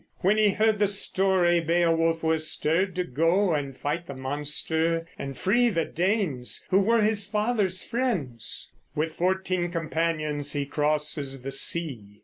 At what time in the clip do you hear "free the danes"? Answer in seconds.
5.37-6.65